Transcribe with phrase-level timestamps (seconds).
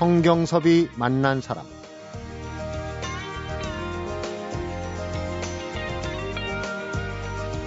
[0.00, 1.66] 성경섭이 만난 사람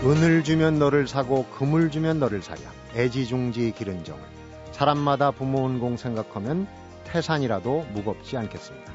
[0.03, 2.59] 은을 주면 너를 사고 금을 주면 너를 사랴
[2.95, 4.23] 애지중지 기른 정을
[4.71, 6.65] 사람마다 부모은공 생각하면
[7.03, 8.91] 태산이라도 무겁지 않겠습니다.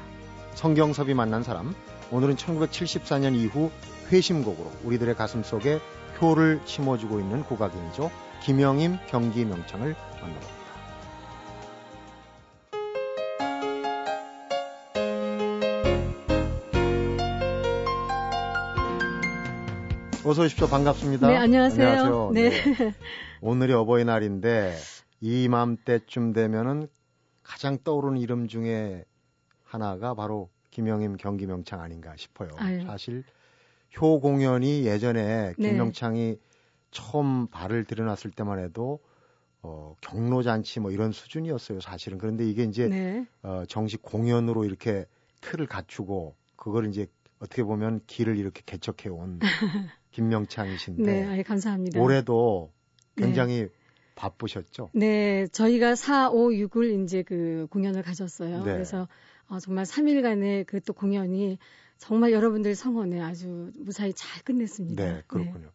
[0.55, 1.73] 성경섭이 만난 사람
[2.11, 3.71] 오늘은 1974년 이후
[4.11, 5.79] 회심곡으로 우리들의 가슴 속에
[6.19, 8.11] 효를 심어주고 있는 국악인이죠.
[8.43, 10.58] 김영임 경기 명창을 만나봅니다.
[20.29, 20.67] 어서 오십시오.
[20.67, 21.27] 반갑습니다.
[21.27, 21.87] 네, 안녕하세요.
[21.87, 22.31] 안녕하세요.
[22.35, 22.49] 네.
[22.51, 22.93] 네.
[23.41, 24.75] 오늘이 어버이날인데
[25.21, 26.87] 이맘때쯤 되면은
[27.41, 29.05] 가장 떠오르는 이름 중에
[29.63, 32.49] 하나가 바로 김영임 경기명창 아닌가 싶어요.
[32.57, 32.85] 아유.
[32.85, 33.23] 사실
[33.99, 35.69] 효 공연이 예전에 네.
[35.69, 36.37] 김명창이 네.
[36.91, 38.99] 처음 발을 들여놨을 때만 해도
[39.63, 42.19] 어, 경로잔치 뭐 이런 수준이었어요, 사실은.
[42.19, 43.25] 그런데 이게 이제 네.
[43.41, 45.07] 어, 정식 공연으로 이렇게
[45.41, 47.07] 틀을 갖추고 그걸 이제
[47.39, 49.39] 어떻게 보면 길을 이렇게 개척해 온
[50.11, 51.03] 김명창이신데.
[51.03, 51.99] 네, 아예 감사합니다.
[51.99, 52.71] 올해도
[53.15, 53.69] 굉장히 네.
[54.15, 54.89] 바쁘셨죠?
[54.93, 58.63] 네, 저희가 4, 5, 6을 이제 그 공연을 가졌어요.
[58.63, 58.73] 네.
[58.73, 59.07] 그래서
[59.47, 61.57] 어, 정말 3일간의 그 또 공연이
[61.97, 65.03] 정말 여러분들 성원에 아주 무사히 잘 끝냈습니다.
[65.03, 65.71] 네, 그렇군요.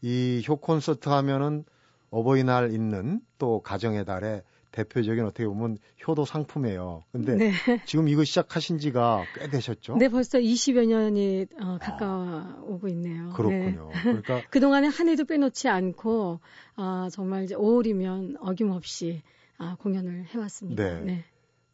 [0.00, 0.38] 네.
[0.40, 1.64] 이효 콘서트 하면은
[2.10, 7.04] 어버이날 있는 또 가정의 달에 대표적인 어떻게 보면 효도 상품이에요.
[7.12, 7.52] 근데 네.
[7.86, 9.96] 지금 이거 시작하신 지가 꽤 되셨죠?
[9.96, 13.30] 네, 벌써 20여 년이 어, 가까워오고 아, 있네요.
[13.30, 13.90] 그렇군요.
[13.92, 14.02] 네.
[14.02, 16.40] 그러니까 그동안에 한 해도 빼놓지 않고
[16.76, 19.22] 어, 정말 이제 5월이면 어김없이
[19.56, 20.82] 아, 공연을 해왔습니다.
[20.82, 21.00] 네.
[21.00, 21.24] 네.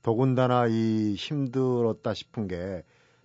[0.02, 2.82] 더군다나 이 힘들었다 싶은 게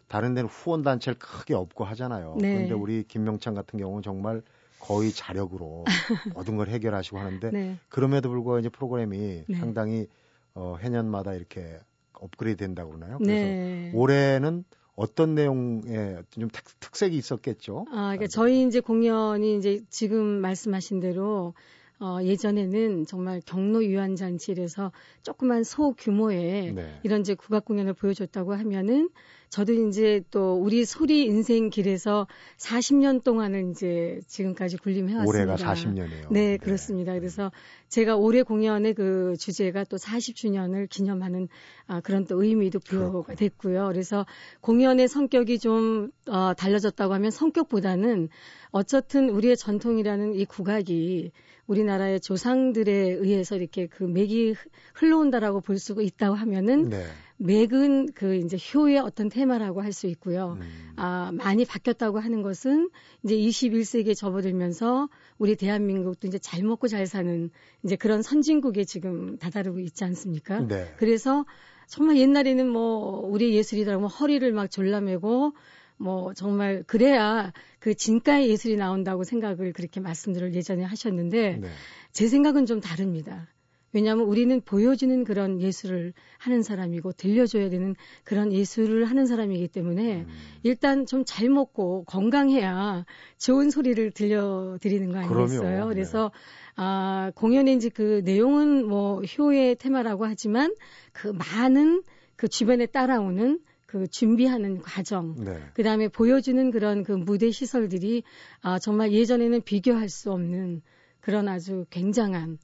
[0.07, 2.37] 다른 데는 후원 단체를 크게 없고 하잖아요.
[2.39, 2.53] 네.
[2.53, 4.41] 그런데 우리 김명창 같은 경우는 정말
[4.79, 5.83] 거의 자력으로
[6.35, 7.77] 모든 걸 해결하시고 하는데 네.
[7.89, 9.59] 그럼에도 불구하고 이제 프로그램이 네.
[9.59, 10.07] 상당히
[10.55, 11.77] 어, 해년마다 이렇게
[12.13, 13.17] 업그레이드 된다고 그러나요?
[13.17, 13.91] 그래서 네.
[13.93, 14.63] 올해는
[14.95, 17.85] 어떤 내용의 좀 특, 색이 있었겠죠?
[17.89, 21.53] 아, 그러니까 저희 이제 공연이 이제 지금 말씀하신 대로
[22.01, 24.91] 어, 예전에는 정말 경로 유한 잔치에서
[25.21, 26.99] 조그만 소규모의 네.
[27.03, 29.09] 이런 이제 국악 공연을 보여줬다고 하면은
[29.49, 32.27] 저도 이제 또 우리 소리 인생 길에서
[32.57, 35.53] 40년 동안을 이제 지금까지 군림해 왔습니다.
[35.53, 36.31] 올해가 40년이에요.
[36.31, 37.13] 네, 네, 그렇습니다.
[37.13, 37.51] 그래서
[37.87, 41.47] 제가 올해 공연의 그 주제가 또 40주년을 기념하는
[41.87, 43.87] 아, 그런 또 의미도 부여가 됐고요.
[43.87, 44.25] 그래서
[44.61, 48.29] 공연의 성격이 좀 어, 달라졌다고 하면 성격보다는
[48.71, 51.31] 어쨌든 우리의 전통이라는 이 국악이
[51.65, 54.55] 우리나라의 조상들에 의해서 이렇게 그 맥이
[54.95, 57.05] 흘러온다라고 볼 수가 있다고 하면은 네.
[57.39, 60.57] 맥은 그 이제 효의 어떤 테마라고 할 수 있고요.
[60.61, 60.93] 음.
[60.97, 62.89] 아, 많이 바뀌었다고 하는 것은
[63.23, 67.49] 이제 21세기에 접어들면서 우리 대한민국도 이제 잘 먹고 잘 사는
[67.83, 70.59] 이제 그런 선진국에 지금 다다르고 있지 않습니까?
[70.59, 70.93] 네.
[70.97, 71.45] 그래서
[71.87, 75.53] 정말 옛날에는 뭐 우리 예술이라고 허리를 막 졸라매고
[75.97, 81.69] 뭐 정말 그래야 그 진가의 예술이 나온다고 생각을 그렇게 말씀들을 예전에 하셨는데 네.
[82.11, 83.47] 제 생각은 좀 다릅니다.
[83.93, 90.27] 왜냐하면 우리는 보여주는 그런 예술을 하는 사람이고 들려줘야 되는 그런 예술을 하는 사람이기 때문에 음.
[90.63, 93.05] 일단 좀 잘 먹고 건강해야
[93.37, 95.61] 좋은 소리를 들려드리는 거 아니겠어요?
[95.61, 95.89] 그럼요.
[95.89, 96.39] 그래서 네.
[96.75, 100.73] 아 공연의 이제 그 내용은 뭐 효의 테마라고 하지만
[101.13, 102.01] 그 많은
[102.35, 105.59] 그 주변에 따라오는 그 준비하는 과정, 네.
[105.73, 108.23] 그 다음에 보여주는 그런 그 무대 시설들이
[108.61, 110.81] 아, 정말 예전에는 비교할 수 없는
[111.21, 112.59] 그런 아주 굉장한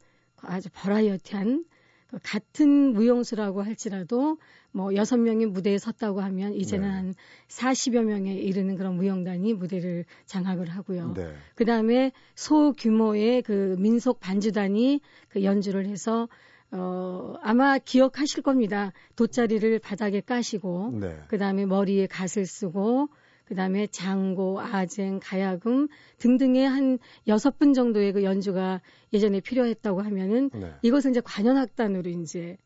[0.47, 1.65] 아주 버라이어티한
[2.07, 4.37] 그 같은 무용수라고 할지라도
[4.71, 6.93] 뭐 여섯 명이 무대에 섰다고 하면 이제는 네.
[6.93, 7.15] 한
[7.47, 11.13] 40여 명에 이르는 그런 무용단이 무대를 장악을 하고요.
[11.13, 11.33] 네.
[11.55, 16.27] 그 다음에 소규모의 그 민속 반주단이 그 연주를 해서
[16.71, 18.91] 어, 아마 기억하실 겁니다.
[19.15, 21.19] 돗자리를 바닥에 까시고, 네.
[21.27, 23.07] 그 다음에 머리에 갓을 쓰고,
[23.45, 25.87] 그 다음에 장고, 아쟁, 가야금
[26.17, 28.81] 등등의 한 여섯 분 정도의 그 연주가
[29.13, 30.73] 예전에 필요했다고 하면은 네.
[30.81, 32.57] 이것은 이제 관현악단으로 이제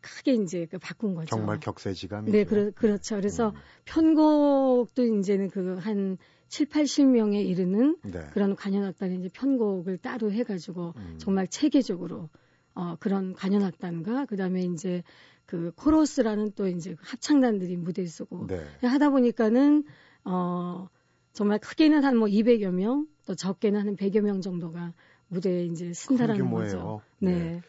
[0.00, 1.34] 크게 이제 그 바꾼 거죠.
[1.34, 2.36] 정말 격세지감이죠.
[2.36, 3.16] 네, 그렇, 그렇죠.
[3.16, 3.54] 그래서 음.
[3.86, 8.20] 편곡도 이제는 그 한 7, 80명에 이르는 네.
[8.32, 11.16] 그런 관현악단의 이제 편곡을 따로 해 가지고 음.
[11.18, 12.28] 정말 체계적으로
[12.74, 15.02] 어, 그런 관현악단과 그다음에 이제
[15.46, 18.62] 그 코러스라는 또 이제 합창단들이 무대에 서고 네.
[18.82, 19.84] 하다 보니까는
[20.24, 20.88] 어
[21.32, 24.92] 정말 크게는 한 뭐 200여 명, 또 적게는 한 100여 명 정도가
[25.28, 27.00] 무대에 이제 쓴다라는 거죠.
[27.18, 27.32] 네.
[27.32, 27.62] 네.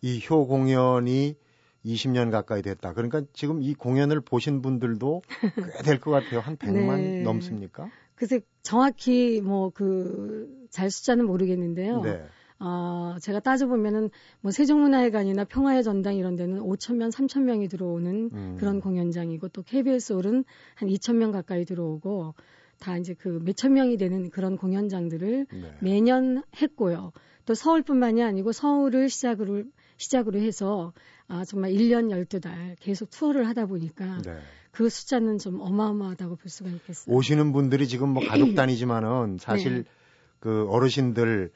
[0.00, 1.36] 이효 공연이
[1.84, 2.92] 20년 가까이 됐다.
[2.94, 5.22] 그러니까 지금 이 공연을 보신 분들도
[5.78, 6.40] 꽤 될 것 같아요.
[6.40, 7.22] 한 100만 네.
[7.22, 7.90] 넘습니까?
[8.14, 12.00] 글쎄 정확히 뭐 그 잘 숫자는 모르겠는데요.
[12.00, 12.24] 네.
[12.64, 14.10] 어, 제가 따져보면은
[14.40, 18.56] 뭐 세종문화회관이나 평화의 전당 이런 데는 5천 명, 3천 명이 들어오는 음.
[18.58, 20.44] 그런 공연장이고 또 KBS 홀은
[20.76, 22.34] 한 2천 명 가까이 들어오고
[22.78, 25.76] 다 이제 그 몇천 명이 되는 그런 공연장들을 네.
[25.80, 27.10] 매년 했고요.
[27.46, 29.64] 또 서울뿐만이 아니고 서울을 시작으로
[29.96, 30.92] 시작으로 해서
[31.26, 34.38] 아 정말 1년 12달 계속 투어를 하다 보니까 네.
[34.70, 37.14] 그 숫자는 좀 어마어마하다고 볼 수가 있겠어요.
[37.14, 39.90] 오시는 분들이 지금 뭐 가족 단위지만은 사실 네.
[40.38, 41.50] 그 어르신들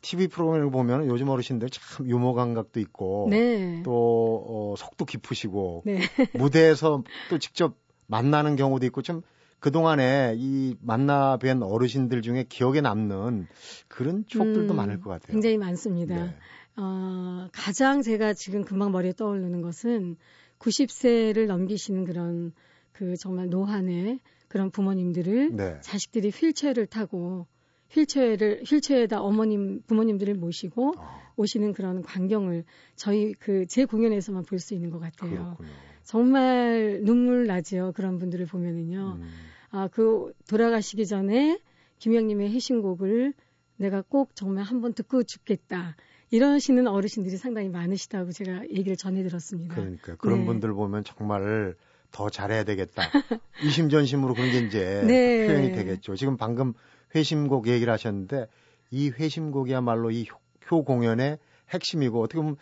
[0.00, 3.82] TV 프로그램을 보면 요즘 어르신들 참 유머 감각도 있고 네.
[3.84, 5.98] 또 어, 속도 깊으시고 네.
[6.34, 7.76] 무대에서 또 직접
[8.06, 9.22] 만나는 경우도 있고 좀
[9.58, 13.48] 그동안에 이 만나 뵌 어르신들 중에 기억에 남는
[13.88, 15.32] 그런 추억들도 음, 많을 것 같아요.
[15.32, 16.14] 굉장히 많습니다.
[16.14, 16.34] 네.
[16.76, 20.16] 어, 가장 제가 지금 금방 머리에 떠오르는 것은
[20.58, 22.52] 90세를 넘기시는 그런
[22.92, 25.78] 그 정말 노한의 그런 부모님들을 네.
[25.80, 27.46] 자식들이 휠체어를 타고
[27.90, 31.20] 휠체어를 휠체어에다 어머님 부모님들을 모시고 어.
[31.36, 32.64] 오시는 그런 광경을
[32.96, 35.30] 저희 그 제 공연에서만 볼 수 있는 것 같아요.
[35.58, 35.68] 그렇군요.
[36.02, 37.92] 정말 눈물 나지요.
[37.92, 39.18] 그런 분들을 보면은요.
[39.20, 39.28] 음.
[39.70, 41.58] 아, 그 돌아가시기 전에
[41.98, 43.34] 김영님의 해신곡을
[43.76, 45.96] 내가 꼭 정말 한번 듣고 죽겠다.
[46.30, 49.74] 이러시는 어르신들이 상당히 많으시다고 제가 얘기를 전해 들었습니다.
[49.74, 50.44] 그러니까 그런 네.
[50.46, 51.74] 분들 보면 정말
[52.10, 53.02] 더 잘해야 되겠다.
[53.64, 55.46] 이심전심으로 그런 게 이제 네.
[55.46, 56.16] 표현이 되겠죠.
[56.16, 56.72] 지금 방금
[57.14, 58.48] 회심곡 얘기를 하셨는데
[58.90, 60.26] 이 회심곡이야말로 이
[60.68, 61.38] 효 공연의
[61.70, 62.56] 핵심이고 어떻게 보면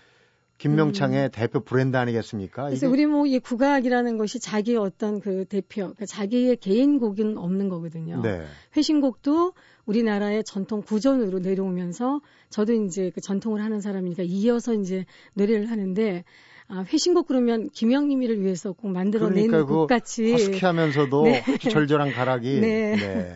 [0.59, 1.31] 김명창의 음.
[1.33, 2.67] 대표 브랜드 아니겠습니까?
[2.67, 7.69] 그래서 우리 뭐 이 국악이라는 것이 자기의 어떤 그 대표, 그러니까 자기의 개인 곡은 없는
[7.69, 8.23] 거거든요.
[8.23, 8.45] 네.
[8.77, 9.55] 회신곡도
[9.87, 12.21] 우리나라의 전통 구전으로 내려오면서
[12.51, 16.25] 저도 이제 그 전통을 하는 사람이니까 이어서 이제 노래를 하는데
[16.69, 21.43] 아, 회신곡 그러면 김영림이를 위해서 꼭 만들어낸 그러니까 곡 같이 허스키하면서도 네.
[21.59, 22.97] 절절한 가락이 네.
[22.97, 23.35] 네.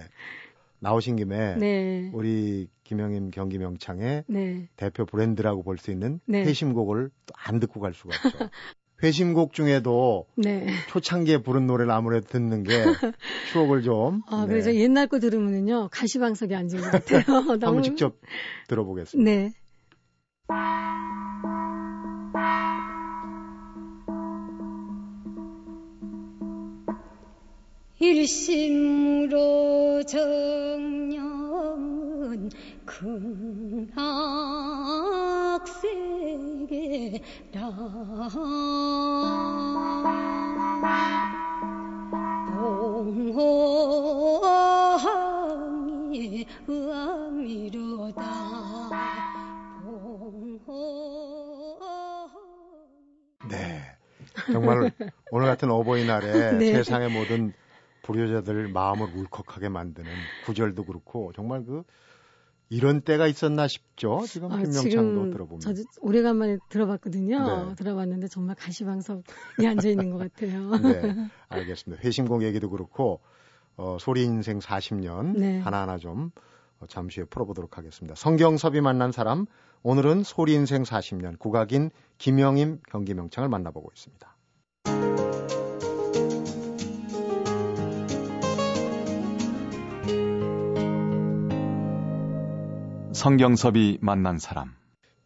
[0.80, 2.10] 나오신 김에 네.
[2.12, 4.68] 우리 김영임 경기 명창의 네.
[4.76, 6.44] 대표 브랜드라고 볼 수 있는 네.
[6.44, 8.38] 회심곡을 또안 듣고 갈 수가 없죠.
[9.02, 10.66] 회심곡 중에도 네.
[10.88, 12.72] 초창기에 부른 노래를 아무래도 듣는 게
[13.52, 14.22] 추억을 좀.
[14.26, 14.48] 아, 네.
[14.48, 17.22] 그래서 옛날 거 들으면은요 가시방석에 앉은 것 같아요.
[17.62, 18.16] 한번 직접
[18.66, 19.30] 들어보겠습니다.
[19.30, 19.52] 네.
[28.00, 30.20] 일심으로 정
[32.48, 32.50] 년
[32.84, 34.08] 극악세계라
[45.28, 48.22] 봉호항이 의미로다.
[53.48, 53.96] 네.
[54.52, 54.90] 정말
[55.30, 56.72] 오늘 같은 어버이날에 네.
[56.72, 57.52] 세상의 모든
[58.02, 60.10] 불효자들 마음을 울컥하게 만드는
[60.46, 61.84] 구절도 그렇고 정말 그
[62.70, 64.22] 이런 때가 있었나 싶죠.
[64.26, 65.60] 지금 아, 김명창도 들어보면.
[65.60, 67.68] 저도 오래간만에 들어봤거든요.
[67.68, 67.74] 네.
[67.76, 70.70] 들어봤는데 정말 가시방석에 앉아 있는 것 같아요.
[70.82, 72.02] 네, 알겠습니다.
[72.02, 73.20] 회심공 얘기도 그렇고
[73.76, 75.58] 어, 소리 인생 40년 네.
[75.60, 76.30] 하나하나 좀
[76.80, 78.14] 어, 잠시 후에 풀어보도록 하겠습니다.
[78.14, 79.46] 성경섭이 만난 사람
[79.82, 84.37] 오늘은 소리 인생 40년 국악인 김영임 경기명창을 만나보고 있습니다.
[93.28, 94.74] 성경섭이 만난 사람.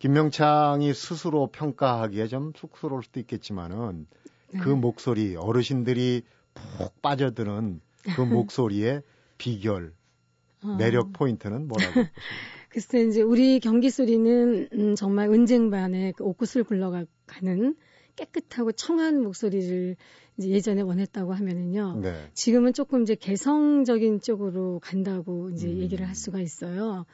[0.00, 4.09] 김명창이 스스로 평가하기에 좀 쑥스러울 수도 있겠지만은
[4.52, 4.59] 네.
[4.59, 7.80] 그 목소리 어르신들이 푹 빠져드는
[8.16, 9.02] 그 목소리의
[9.38, 9.92] 비결
[10.64, 10.75] 어.
[10.80, 11.92] 매력 포인트는 뭐라고?
[12.71, 17.06] 글쎄 이제 우리 경기 소리는 음, 정말 은쟁반에 그 옥구슬 굴러가는
[18.16, 19.94] 깨끗하고 청한 목소리를
[20.38, 22.00] 이제 예전에 원했다고 하면은요.
[22.02, 22.30] 네.
[22.35, 25.78] 지금은 조금 이제 개성적인 쪽으로 간다고 이제 음.
[25.78, 27.06] 얘기를 할 수가 있어요.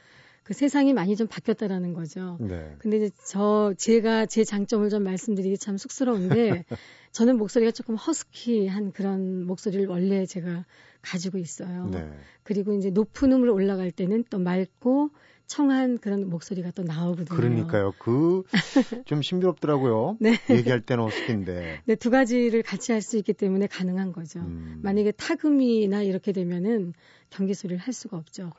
[0.48, 2.38] 그 세상이 많이 좀 바뀌었다라는 거죠.
[2.40, 2.74] 네.
[2.78, 6.64] 근데 이제 저 제가 제 장점을 좀 말씀드리기 참 쑥스러운데
[7.12, 10.64] 저는 목소리가 조금 허스키한 그런 목소리를 원래 제가
[11.02, 11.90] 가지고 있어요.
[11.90, 12.10] 네.
[12.44, 15.10] 그리고 이제 높은 음을 올라갈 때는 또 맑고
[15.48, 17.36] 청한 그런 목소리가 또 나오거든요.
[17.36, 17.92] 그러니까요.
[17.98, 18.44] 그
[19.04, 20.16] 좀 신비롭더라고요.
[20.18, 20.32] 네.
[20.48, 21.82] 얘기할 때는 허스키인데.
[21.84, 24.40] 네, 두 가지를 같이 할 수 있기 때문에 가능한 거죠.
[24.40, 24.80] 음.
[24.82, 26.94] 만약에 타금이나 이렇게 되면은
[27.28, 28.50] 경기 소리를 할 수가 없죠.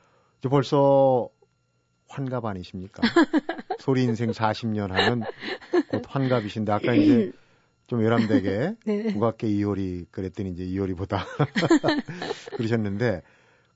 [0.43, 1.29] 벌써
[2.09, 3.01] 환갑 아니십니까?
[3.79, 5.25] 소리 인생 40년 하면
[5.87, 7.31] 곧 환갑이신데 아까 이제
[7.87, 9.13] 좀 외람되게 네.
[9.13, 11.25] 국악계 이효리 그랬더니 이제 이효리보다
[12.57, 13.21] 그러셨는데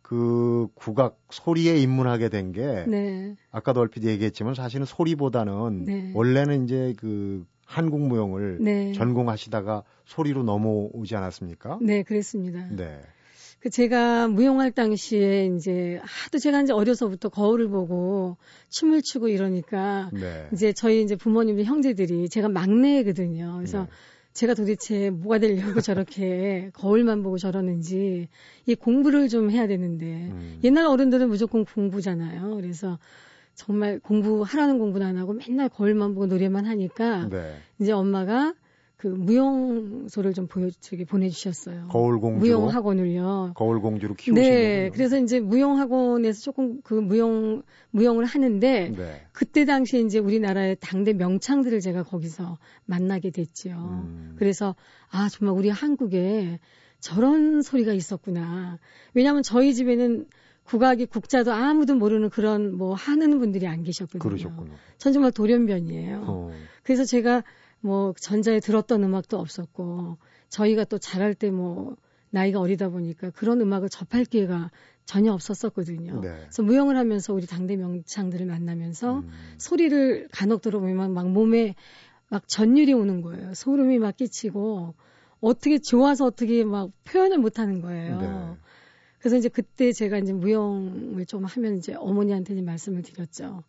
[0.01, 3.35] 그 국악 소리에 입문하게 된게 네.
[3.51, 6.11] 아까도 얼핏 얘기했지만 사실은 소리보다는 네.
[6.13, 8.91] 원래는 이제 그 한국 무용을 네.
[8.91, 11.79] 전공하시다가 소리로 넘어오지 않았습니까?
[11.81, 12.67] 네, 그랬습니다.
[12.69, 13.01] 네.
[13.63, 18.36] 그 제가 무용할 당시에 이제 하도 제가 이제 어려서부터 거울을 보고
[18.67, 20.50] 춤을 추고 이러니까 네.
[20.51, 23.53] 이제 저희 이제 부모님들 형제들이 제가 막내거든요.
[23.55, 23.88] 그래서 네.
[24.34, 28.27] 제가 도대체 뭐가 되려고 저렇게 거울만 보고 저러는지
[28.65, 30.60] 이 공부를 좀 해야 되는데 음.
[30.65, 32.58] 옛날 어른들은 무조건 공부잖아요.
[32.58, 33.00] 그래서
[33.55, 37.55] 정말 공부하라는 공부는 안 하고 맨날 거울만 보고 노래만 하니까 네.
[37.79, 38.55] 이제 엄마가
[38.97, 41.88] 그 무용소를 좀 보여 저기 보내주셨어요.
[41.89, 43.51] 거울 공주 무용 학원을요.
[43.55, 44.91] 거울 공주로 키우신 네, 거군요.
[44.93, 49.21] 그래서 이제 무용 학원에서 조금 그 무용 무용을 하는데 네.
[49.33, 53.75] 그때 당시에 이제 우리나라의 당대 명창들을 제가 거기서 만나게 됐지요.
[53.75, 54.35] 음.
[54.38, 54.75] 그래서
[55.09, 56.59] 아 정말 우리 한국에
[57.00, 58.79] 저런 소리가 있었구나.
[59.13, 60.27] 왜냐하면 저희 집에는
[60.63, 64.21] 국악이 국자도 아무도 모르는 그런 뭐 하는 분들이 안 계셨거든요.
[64.21, 64.71] 그러셨군요.
[64.97, 66.23] 전 정말 돌연변이에요.
[66.25, 66.51] 어.
[66.83, 67.43] 그래서 제가
[67.83, 70.17] 뭐 전자에 들었던 음악도 없었고
[70.49, 71.97] 저희가 또 잘할 때 뭐
[72.33, 74.71] 나이가 어리다 보니까 그런 음악을 접할 기회가
[75.05, 76.19] 전혀 없었었거든요.
[76.21, 76.29] 네.
[76.29, 79.29] 그래서 무용을 하면서 우리 당대 명창들을 만나면서 음.
[79.59, 81.75] 소리를 간혹 들어보면 막 몸에
[82.29, 83.53] 막 전율이 오는 거예요.
[83.53, 84.95] 소름이 막 끼치고
[85.41, 88.19] 어떻게 좋아서 어떻게 막 표현을 못 하는 거예요.
[88.19, 88.57] 네.
[89.19, 93.63] 그래서 이제 그때 제가 이제 무용을 좀 하면 이제 어머니한테 말씀을 드렸죠.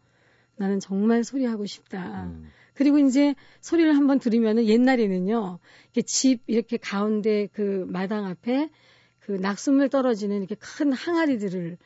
[0.57, 2.25] 나는 정말 소리하고 싶다.
[2.25, 2.49] 음.
[2.75, 8.71] 그리고 이제 소리를 한번 들으면은 옛날에는요, 이렇게 집 이렇게 가운데 그 마당 앞에
[9.21, 11.79] 그 낙수물 떨어지는 이렇게 큰 항아리들을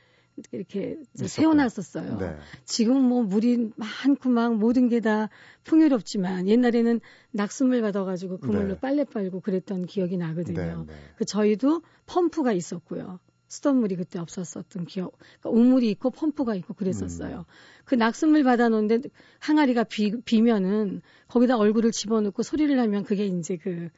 [0.53, 2.19] 이렇게 세워놨었어요.
[2.19, 2.37] 네.
[2.65, 5.29] 지금 뭐 물이 많고 막 모든 게 다
[5.65, 8.79] 풍요롭지만 옛날에는 낙수물 받아가지고 그물로 네.
[8.81, 10.85] 빨래 빨고 그랬던 기억이 나거든요.
[10.87, 10.99] 네, 네.
[11.17, 13.21] 그 저희도 펌프가 있었고요.
[13.49, 15.17] 수돗물이 그때 없었었던 기억.
[15.41, 17.39] 그러니까 우물이 있고 펌프가 있고 그랬었어요.
[17.39, 17.45] 음.
[17.85, 19.09] 그 낙수물 받아놓는데
[19.41, 23.89] 항아리가 비, 비면은 거기다 얼굴을 집어넣고 소리를 하면 그게 이제 그,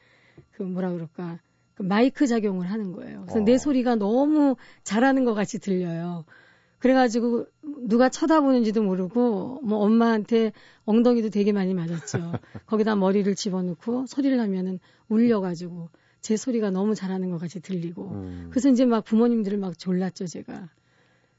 [0.51, 1.39] 그 뭐라 그럴까.
[1.75, 3.21] 그 마이크 작용을 하는 거예요.
[3.23, 3.43] 그래서 어.
[3.43, 6.25] 내 소리가 너무 잘하는 것 같이 들려요.
[6.79, 7.45] 그래가지고
[7.87, 10.51] 누가 쳐다보는지도 모르고 뭐 엄마한테
[10.85, 12.33] 엉덩이도 되게 많이 맞았죠.
[12.65, 15.89] 거기다 머리를 집어넣고 소리를 하면은 울려가지고
[16.21, 18.47] 제 소리가 너무 잘하는 것 같이 들리고 음.
[18.51, 20.69] 그래서 이제 막 부모님들을 막 졸랐죠 제가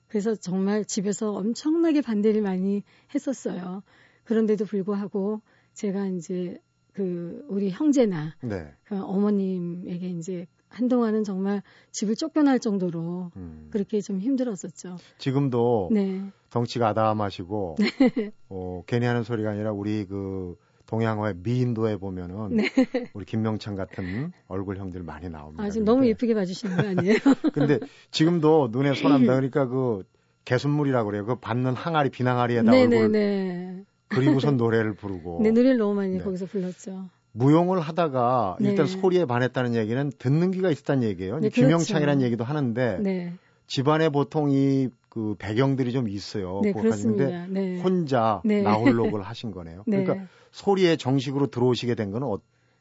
[0.09, 2.83] 그래서 정말 집에서 엄청나게 반대를 많이
[3.15, 3.83] 했었어요
[4.25, 5.41] 그런데도 불구하고
[5.73, 6.61] 제가 이제
[6.93, 8.75] 그 우리 형제나 네.
[8.85, 13.69] 그 어머님에게 이제 한동안은 정말 집을 쫓겨날 정도로 음.
[13.71, 14.97] 그렇게 좀 힘들었었죠.
[15.19, 16.31] 지금도 네.
[16.51, 17.77] 덩치가 아담하시고
[18.17, 18.33] 네.
[18.49, 20.57] 어, 괜히 하는 소리가 아니라 우리 그
[20.93, 22.65] 동양화의 미인도에 보면은 네.
[23.15, 25.65] 우리 김명찬 같은 얼굴 형들 많이 나옵니다.
[25.65, 27.17] 아, 지금 너무 예쁘게 봐주시는 거 아니에요?
[27.55, 27.79] 근데
[28.11, 30.03] 지금도 눈에 선한다 그러니까 그
[30.45, 31.25] 개순물이라고 그래요.
[31.25, 35.41] 그 받는 항아리 비항아리에다 네, 얼굴 네, 그리고선 노래를 부르고.
[35.43, 36.23] 네, 노래를 너무 많이 네.
[36.23, 37.09] 거기서 불렀죠.
[37.33, 38.69] 무용을 하다가 네.
[38.71, 41.39] 일단 소리에 반했다는 얘기는 듣는 귀가 있었다는 얘기예요.
[41.39, 42.27] 네, 김영창이라는 그렇죠.
[42.27, 43.33] 얘기도 하는데 네.
[43.67, 46.63] 집안에 보통 이 그 배경들이 좀 있어요.
[46.65, 47.47] 네, 그렇습니다.
[47.47, 47.79] 네.
[47.83, 48.63] 혼자 네.
[48.63, 49.85] 나홀록을 하신 거네요.
[49.87, 50.05] 네.
[50.05, 52.39] 그러니까 소리에 정식으로 들어오시게 된 거는 어,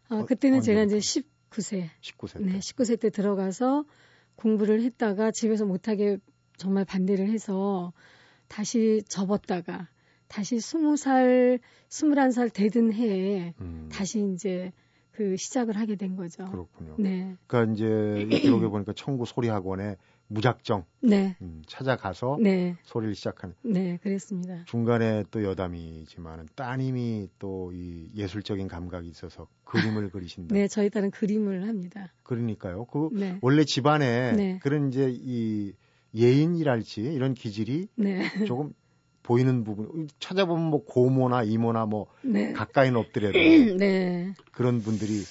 [0.09, 1.89] 아, 그때는 어, 제가 이제 19세.
[2.01, 2.43] 19세 때.
[2.43, 3.85] 네, 19세 때 들어가서
[4.35, 6.17] 공부를 했다가 집에서 못하게
[6.57, 7.93] 정말 반대를 해서
[8.47, 9.87] 다시 접었다가
[10.27, 11.59] 다시 20살,
[11.89, 13.89] 21살 되던 해에 음.
[13.91, 14.71] 다시 이제
[15.11, 16.45] 그 시작을 하게 된 거죠.
[16.45, 16.95] 그렇군요.
[16.97, 17.35] 네.
[17.47, 19.97] 그러니까 이제 기록에 보니까 청구 소리 학원에
[20.31, 21.35] 무작정 네.
[21.41, 22.77] 음, 찾아가서 네.
[22.83, 23.53] 소리를 시작하는.
[23.63, 24.63] 네, 그랬습니다.
[24.65, 30.53] 중간에 또 여담이지만 따님이 또 이 예술적인 감각이 있어서 그림을 그리신다.
[30.53, 32.13] 네, 저희 딸은 그림을 합니다.
[32.23, 32.85] 그러니까요.
[32.85, 33.37] 그 네.
[33.41, 34.59] 원래 집안에 네.
[34.61, 35.73] 그런 이제 이
[36.15, 38.45] 예인이랄지 이런 기질이 네.
[38.45, 38.73] 조금
[39.23, 42.53] 보이는 부분 찾아보면 뭐 고모나 이모나 뭐 네.
[42.53, 43.37] 가까이는 없더라도
[43.77, 44.33] 네.
[44.51, 45.21] 그런 분들이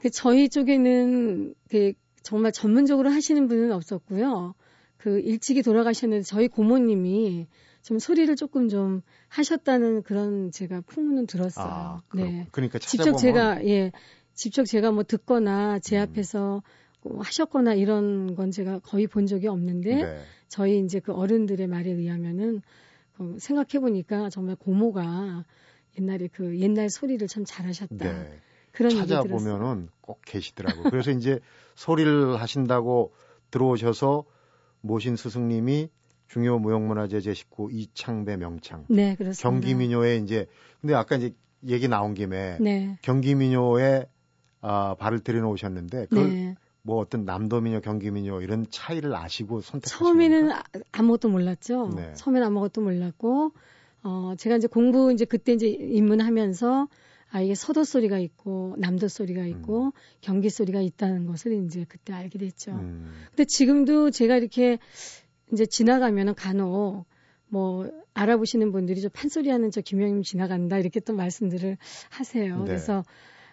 [0.00, 1.92] 그 저희 쪽에는 그
[2.24, 4.54] 정말 전문적으로 하시는 분은 없었고요.
[4.96, 7.46] 그 일찍이 돌아가셨는데 저희 고모님이
[7.82, 11.66] 좀 소리를 조금 좀 하셨다는 그런 제가 풍문은 들었어요.
[11.66, 12.48] 아, 네.
[12.50, 12.78] 그러니까.
[12.78, 13.92] 직접 제가 예
[14.32, 16.02] 직접 제가 뭐 듣거나 제 음.
[16.02, 16.62] 앞에서
[17.02, 20.24] 뭐 하셨거나 이런 건 제가 거의 본 적이 없는데 네.
[20.48, 22.62] 저희 이제 그 어른들의 말에 의하면은
[23.18, 25.44] 어, 생각해 보니까 정말 고모가
[25.98, 27.94] 옛날에 그 옛날 소리를 참 잘하셨다.
[27.96, 28.40] 네.
[28.74, 30.90] 찾아보면은 꼭 계시더라고요.
[30.90, 31.40] 그래서 이제
[31.74, 33.12] 소리를 하신다고
[33.50, 34.24] 들어오셔서
[34.80, 35.88] 모신 스승님이
[36.28, 38.84] 중요 무형문화재 제19 이창배 명창.
[38.88, 39.42] 네, 그렇습니다.
[39.42, 40.46] 경기민요에 이제
[40.80, 41.34] 근데 아까 이제
[41.66, 42.98] 얘기 나온 김에 네.
[43.02, 44.06] 경기민요에
[44.60, 46.54] 아, 발을 들여놓으셨는데 그걸 네.
[46.82, 50.62] 뭐 어떤 남도민요, 경기민요 이런 차이를 아시고 선택하신 처음에는 아,
[50.92, 51.90] 아무것도 몰랐죠.
[51.94, 52.12] 네.
[52.14, 53.52] 처음에는 아무것도 몰랐고
[54.02, 56.88] 어 제가 이제 공부 이제 그때 이제 입문하면서
[57.34, 59.90] 아 이게 서도 소리가 있고 남도 소리가 있고 음.
[60.20, 62.70] 경기 소리가 있다는 것을 이제 그때 알게 됐죠.
[62.70, 63.12] 음.
[63.30, 64.78] 근데 지금도 제가 이렇게
[65.52, 67.06] 이제 지나가면은 간혹
[67.48, 71.76] 뭐 알아보시는 분들이 저 판소리 하는 저 김영임 지나간다 이렇게 또 말씀들을
[72.10, 72.58] 하세요.
[72.60, 72.64] 네.
[72.66, 73.02] 그래서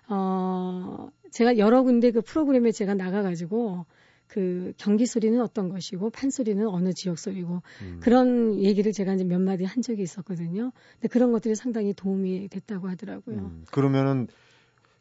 [0.08, 3.88] 어 제가 여러 군데 그 프로그램에 제가 나가가지고
[4.32, 8.00] 그 경기 소리는 어떤 것이고 판소리는 어느 지역 소리고 음.
[8.02, 10.72] 그런 얘기를 제가 이제 몇 마디 한 적이 있었거든요.
[10.94, 13.36] 근데 그런 것들이 상당히 도움이 됐다고 하더라고요.
[13.36, 13.66] 음.
[13.72, 14.28] 그러면은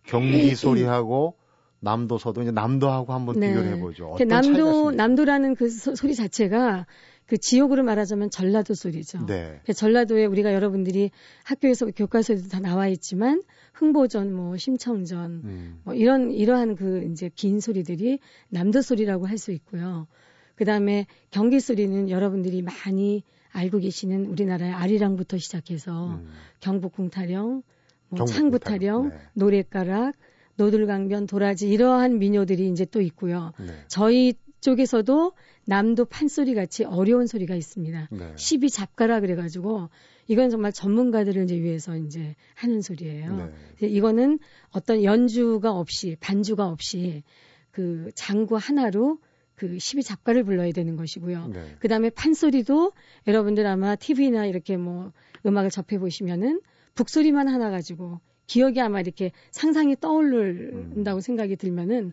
[0.03, 1.37] 경기 소리하고
[1.79, 3.51] 남도 서도 이제 남도하고 한번 네.
[3.51, 4.17] 비교를 해보죠.
[4.19, 4.91] 그 남도?
[4.91, 6.87] 남도라는 그 소, 소리 자체가
[7.31, 9.25] 그 지역으로 말하자면 전라도 소리죠.
[9.27, 9.61] 네.
[9.65, 11.13] 그 전라도에 우리가 여러분들이
[11.45, 13.41] 학교에서 교과서에도 다 나와 있지만
[13.73, 15.81] 흥보전, 뭐 심청전, 음.
[15.85, 18.19] 뭐 이런 이러한 그 이제 긴 소리들이
[18.49, 20.09] 남도 소리라고 할 수 있고요.
[20.57, 23.23] 그 다음에 경기 소리는 여러분들이 많이
[23.53, 26.33] 알고 계시는 우리나라의 아리랑부터 시작해서 음.
[26.59, 27.63] 경북궁타령,
[28.09, 29.15] 뭐 창부타령, 네.
[29.35, 30.17] 노래가락,
[30.57, 33.53] 노들강변, 도라지 이러한 민요들이 이제 또 있고요.
[33.61, 33.67] 네.
[33.87, 35.33] 저희 쪽에서도
[35.67, 38.09] 남도 판소리 같이 어려운 소리가 있습니다.
[38.11, 38.33] 네.
[38.37, 39.89] 12 잡가라 그래가지고
[40.29, 43.53] 이건 정말 전문가들을 이제 위해서 이제 하는 소리예요.
[43.81, 43.89] 네.
[43.89, 44.39] 이거는
[44.71, 47.23] 어떤 연주가 없이 반주가 없이
[47.71, 49.19] 그 장구 하나로
[49.55, 51.49] 그 12 잡가를 불러야 되는 것이고요.
[51.49, 51.77] 네.
[51.81, 52.93] 그 다음에 판소리도
[53.27, 55.13] 여러분들 아마 TV나 이렇게 뭐
[55.45, 56.61] 음악을 접해 보시면은
[56.95, 61.21] 북소리만 하나 가지고 기억이 아마 이렇게 상상이 떠오른다고 음.
[61.21, 62.13] 생각이 들면은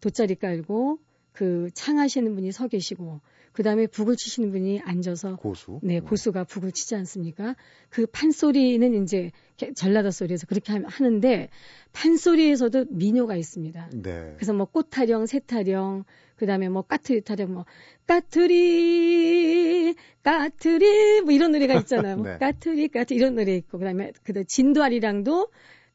[0.00, 0.98] 돗자리 깔고
[1.32, 3.20] 그 창하시는 분이 서 계시고
[3.52, 5.80] 그 다음에 북을 치시는 분이 앉아서 고수.
[5.82, 7.56] 네, 고수가 북을 치지 않습니까?
[7.90, 9.32] 그 판소리는 이제
[9.74, 11.48] 전라도 소리에서 그렇게 하- 하는데
[11.92, 13.90] 판소리에서도 민요가 있습니다.
[13.94, 14.32] 네.
[14.36, 16.04] 그래서 뭐 꽃타령, 새타령,
[16.36, 17.64] 그다음에 뭐 까투리 타령, 뭐
[18.06, 22.16] 까투리, 까투리 뭐 이런 노래가 있잖아요.
[22.16, 22.38] 뭐 네.
[22.38, 25.48] 까투리, 까투리 이런 노래 있고 그다음에 그다음 진도아리랑도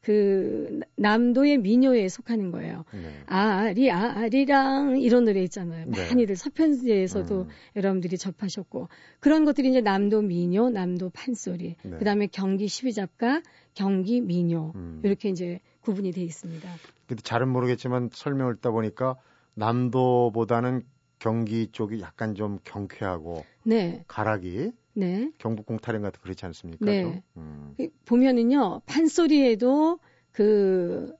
[0.04, 2.84] 그 남도의 민요에 속하는 거예요.
[2.92, 3.22] 네.
[3.26, 5.86] 아리 아리랑 이런 노래 있잖아요.
[5.88, 6.08] 네.
[6.08, 7.48] 많이들 서편지에서도 음.
[7.74, 11.96] 여러분들이 접하셨고 그런 것들이 이제 남도 민요, 남도 판소리, 네.
[11.96, 13.40] 그다음에 경기 시비잡가,
[13.72, 15.00] 경기 민요 음.
[15.02, 16.68] 이렇게 이제 구분이 돼 있습니다.
[17.06, 19.16] 근데 잘은 모르겠지만 설명을 듣다 보니까
[19.54, 20.82] 남도보다는
[21.24, 25.32] 경기 쪽이 약간 좀 경쾌하고 네, 가락이 네.
[25.38, 26.84] 경북 공타령 같은 그렇지 않습니까?
[26.84, 27.02] 네.
[27.02, 27.22] 좀?
[27.38, 27.74] 음.
[28.04, 30.00] 보면은요 판소리에도
[30.32, 31.14] 그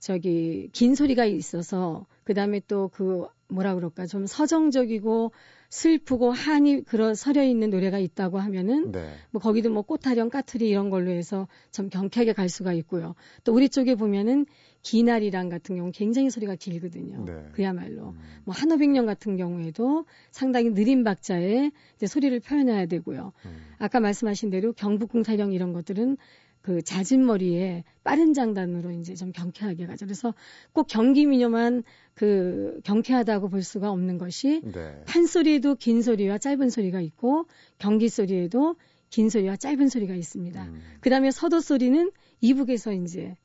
[0.00, 5.32] 저기 긴 소리가 있어서 그 다음에 또 그 뭐라 그럴까 좀 서정적이고
[5.70, 9.14] 슬프고 한이 그런 서려 있는 노래가 있다고 하면은 네.
[9.30, 13.14] 뭐 거기도 뭐 꽃타령 까투리 이런 걸로 해서 좀 경쾌하게 갈 수가 있고요.
[13.44, 14.46] 또 우리 쪽에 보면은
[14.82, 17.24] 기나리랑 같은 경우 굉장히 소리가 길거든요.
[17.24, 17.48] 네.
[17.52, 18.18] 그야말로 음.
[18.44, 23.32] 뭐 한오백년 같은 경우에도 상당히 느린 박자에 이제 소리를 표현해야 되고요.
[23.44, 23.56] 음.
[23.78, 26.16] 아까 말씀하신 대로 경북궁타령 이런 것들은
[26.62, 30.06] 그 잦은 머리에 빠른 장단으로 이제 좀 경쾌하게 가죠.
[30.06, 30.34] 그래서
[30.72, 31.82] 꼭 경기 민요만
[32.14, 35.02] 그 경쾌하다고 볼 수가 없는 것이 네.
[35.06, 37.46] 판소리에도 긴 소리와 짧은 소리가 있고
[37.78, 38.76] 경기 소리에도
[39.10, 40.62] 긴 소리와 짧은 소리가 있습니다.
[40.62, 40.80] 음.
[41.00, 42.10] 그다음에 서도 소리는
[42.40, 43.36] 이북에서 이제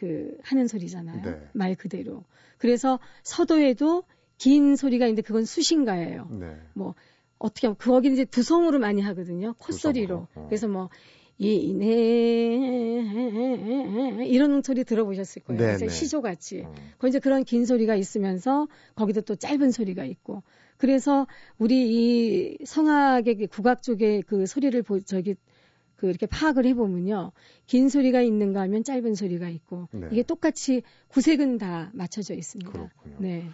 [0.00, 1.22] 그 하는 소리잖아요.
[1.22, 1.38] 네.
[1.52, 2.24] 말 그대로.
[2.56, 4.04] 그래서 서도에도
[4.38, 6.26] 긴 소리가 있는데 그건 수신가예요.
[6.40, 6.56] 네.
[6.72, 6.94] 뭐
[7.38, 9.52] 어떻게 하면 거기는 이제 두성으로 많이 하거든요.
[9.58, 10.26] 콧소리로.
[10.34, 10.46] 어.
[10.48, 10.88] 그래서 뭐
[11.36, 11.84] 이네
[14.26, 15.60] 이런 소리 들어보셨을 거예요.
[15.60, 15.88] 네, 네.
[15.90, 16.60] 시조 같이.
[16.60, 16.72] 음.
[16.96, 20.42] 그 이제 그런 긴 소리가 있으면서 거기도 또 짧은 소리가 있고.
[20.78, 21.26] 그래서
[21.58, 25.34] 우리 이 성악의 그 국악 쪽의 그 소리를 보, 저기
[26.00, 27.32] 그 이렇게 파악을 해보면요.
[27.66, 29.86] 긴 소리가 있는가 하면 짧은 소리가 있고.
[29.92, 30.08] 네.
[30.10, 32.72] 이게 똑같이 구색은 다 맞춰져 있습니다.
[32.72, 33.16] 그렇군요.
[33.18, 33.50] 네.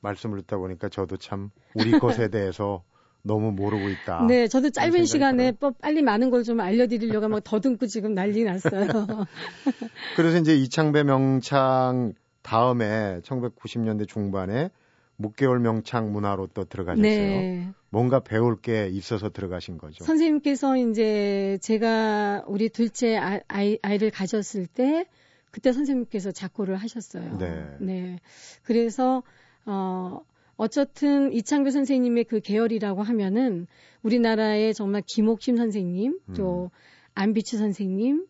[0.00, 2.84] 말씀을 듣다 보니까 저도 참 우리 것에 대해서
[3.22, 4.26] 너무 모르고 있다.
[4.28, 5.52] 네, 저도 짧은 시간에.
[5.58, 8.86] 뭐 빨리 많은 걸 좀 알려드리려고 막 더듬고 지금 난리 났어요.
[10.16, 14.70] 그래서 이제 이창배 명창 다음에 1990년대 중반에
[15.16, 17.02] 묵개월 명창 문화로 또 들어가셨어요.
[17.02, 17.68] 네.
[17.90, 20.04] 뭔가 배울 게 있어서 들어가신 거죠.
[20.04, 25.06] 선생님께서 이제 제가 우리 둘째 아, 아이, 아이를 가졌을 때
[25.50, 27.38] 그때 선생님께서 작고를 하셨어요.
[27.80, 28.20] 네.
[28.62, 29.22] 그래서
[29.64, 30.20] 어
[30.56, 33.66] 어쨌든 이창배 선생님의 그 계열이라고 하면은
[34.02, 36.70] 우리나라의 정말 김옥심 선생님, 또
[37.14, 38.26] 안비추 선생님,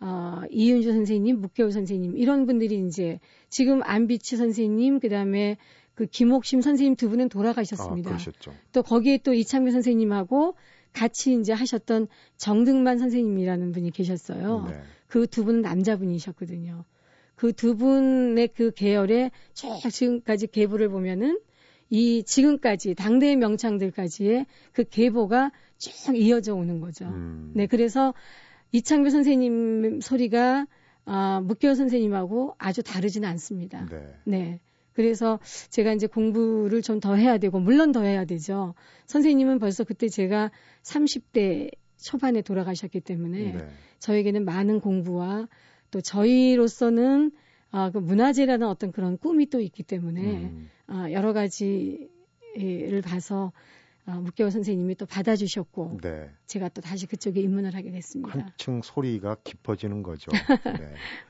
[0.00, 3.18] 어, 이윤주 선생님, 묵개월 선생님 이런 분들이 이제
[3.48, 5.56] 지금 안비추 선생님 그다음에
[6.00, 8.08] 그 김옥심 선생님 두 분은 아, 돌아가셨습니다.
[8.08, 8.54] 그러셨죠.
[8.72, 10.54] 또 거기에 또 이창배 선생님하고
[10.94, 12.08] 같이 이제 하셨던
[12.38, 14.64] 정등만 선생님이라는 분이 계셨어요.
[14.66, 14.80] 네.
[15.08, 16.86] 그두 분은 남자분이셨거든요.
[17.34, 21.38] 그 두 분의 그 계열에 쭉 지금까지 계보를 보면은
[21.90, 27.04] 이 지금까지 당대의 명창들까지의 그 계보가 쭉 이어져 오는 거죠.
[27.04, 27.52] 음.
[27.54, 28.14] 네, 그래서
[28.72, 30.66] 이창배 선생님 소리가
[31.04, 33.84] 아, 묵교 선생님하고 아주 다르지는 않습니다.
[33.84, 34.14] 네.
[34.24, 34.60] 네.
[34.92, 35.38] 그래서
[35.70, 38.74] 제가 이제 공부를 좀 더 해야 되고 물론 더 해야 되죠.
[39.06, 40.50] 선생님은 벌써 그때 제가
[40.82, 43.68] 30대 초반에 돌아가셨기 때문에 네.
[43.98, 45.48] 저에게는 많은 공부와
[45.90, 47.32] 또 저희로서는
[47.70, 50.70] 아, 그 문화재라는 어떤 그런 꿈이 또 있기 때문에 음.
[50.86, 52.08] 아, 여러 가지를
[53.02, 53.52] 봐서
[54.06, 56.30] 아, 묵개월 선생님이 또 받아주셨고 네.
[56.46, 58.38] 제가 또 다시 그쪽에 입문을 하게 됐습니다.
[58.38, 60.30] 한층 소리가 깊어지는 거죠.
[60.32, 60.94] 네.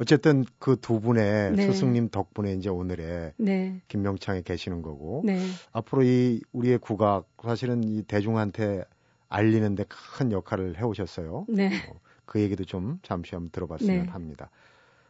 [0.00, 1.66] 어쨌든 그 두 분의 네.
[1.66, 3.82] 스승님 덕분에 이제 오늘의 네.
[3.88, 5.38] 김명창에 계시는 거고 네.
[5.72, 8.84] 앞으로 이 우리의 국악 사실은 이 대중한테
[9.28, 11.44] 알리는데 큰 역할을 해오셨어요.
[11.50, 11.66] 네.
[11.90, 14.10] 어, 그 얘기도 좀 잠시 한번 들어봤으면 네.
[14.10, 14.48] 합니다.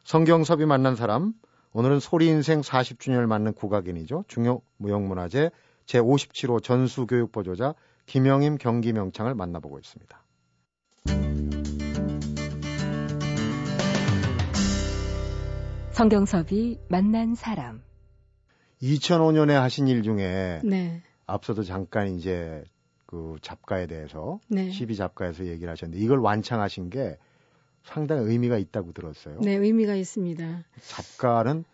[0.03, 1.35] 성경섭이 만난 사람
[1.73, 4.25] 오늘은 소리 인생 40주년을 맞는 국악인이죠.
[4.27, 5.53] 중요 무형문화재
[5.87, 7.75] 제 57호 전수교육 보조자
[8.07, 10.21] 김영임 경기명창을 만나보고 있습니다.
[16.01, 17.83] 성경섭이 만난 사람.
[18.81, 21.03] 2005년에 하신 일 중에 네.
[21.27, 22.65] 앞서도 잠깐 이제
[23.05, 24.71] 그 잡가에 대해서 네.
[24.71, 27.19] 12잡가에서 얘기를 하셨는데 이걸 완창하신 게
[27.83, 29.41] 상당히 의미가 있다고 들었어요.
[29.41, 30.65] 네, 의미가 있습니다.
[30.81, 31.65] 잡가는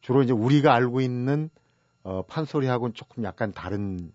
[0.00, 1.48] 주로 이제 우리가 알고 있는
[2.02, 4.12] 어, 판소리하고는 조금 약간 다른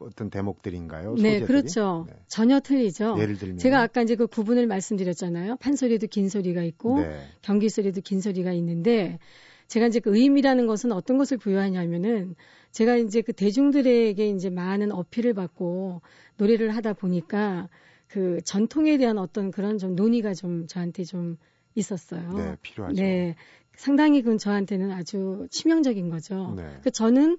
[0.00, 1.14] 어떤 대목들인가요?
[1.14, 1.46] 네, 소재들이?
[1.46, 2.06] 그렇죠.
[2.08, 2.14] 네.
[2.26, 3.16] 전혀 틀리죠.
[3.18, 5.56] 예를 들면 제가 아까 이제 그 구분을 말씀드렸잖아요.
[5.56, 7.18] 판소리도 긴 소리가 있고 네.
[7.42, 9.18] 경기 소리도 긴 소리가 있는데
[9.68, 12.34] 제가 이제 그 의미라는 것은 어떤 것을 부여하냐면은
[12.70, 16.02] 제가 이제 그 대중들에게 이제 많은 어필을 받고
[16.36, 17.68] 노래를 하다 보니까
[18.08, 21.36] 그 전통에 대한 어떤 그런 좀 논의가 좀 저한테 좀
[21.74, 22.32] 있었어요.
[22.32, 23.02] 네, 필요하죠.
[23.02, 23.34] 네.
[23.76, 26.54] 상당히 그건 저한테는 아주 치명적인 거죠.
[26.56, 26.78] 네.
[26.82, 27.38] 그 저는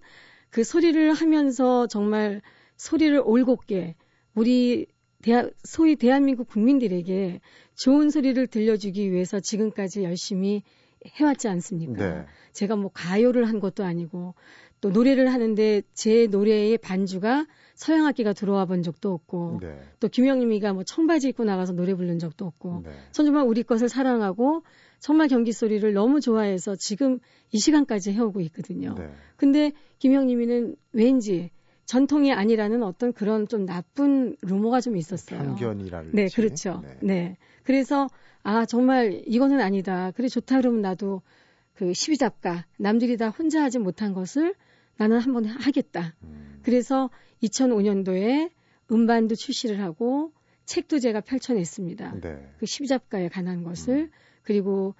[0.49, 2.41] 그 소리를 하면서 정말
[2.77, 3.95] 소리를 올곧게
[4.33, 4.87] 우리
[5.21, 7.39] 대하, 소위 대한민국 국민들에게
[7.75, 10.61] 좋은 소리를 들려주기 위해서 지금까지 열심히
[11.05, 11.93] 해왔지 않습니까?
[11.93, 12.25] 네.
[12.53, 14.33] 제가 뭐 가요를 한 것도 아니고
[14.81, 19.79] 또 노래를 하는데 제 노래의 반주가 서양 악기가 들어와 본 적도 없고 네.
[19.99, 22.91] 또 김영림이가 뭐 청바지 입고 나가서 노래 부른 적도 없고 네.
[23.11, 24.63] 전 정말 우리 것을 사랑하고
[25.05, 27.19] 정말 경기 소리를 너무 좋아해서 지금
[27.51, 28.95] 이 시간까지 해오고 있거든요.
[28.97, 29.07] 네.
[29.35, 31.51] 근데 김영림이는 왠지
[31.85, 35.37] 전통이 아니라는 어떤 그런 좀 나쁜 루머가 좀 있었어요.
[35.37, 36.09] 편견이랄지.
[36.11, 36.81] 네, 그렇죠.
[36.83, 36.97] 네.
[37.03, 37.37] 네.
[37.61, 38.07] 그래서
[38.41, 40.09] 아 정말 이거는 아니다.
[40.09, 41.21] 그래 좋다 그러면 나도
[41.75, 44.55] 그 시비 잡가 남들이 다 혼자 하지 못한 것을
[44.97, 46.15] 나는 한번 하겠다.
[46.23, 46.61] 음.
[46.63, 47.11] 그래서
[47.43, 48.49] 2005년도에
[48.91, 50.31] 음반도 출시를 하고
[50.65, 52.21] 책도 제가 펼쳐냈습니다.
[52.21, 52.49] 네.
[52.57, 54.11] 그 시비 잡가에 관한 것을 음.
[54.45, 54.95] 그리고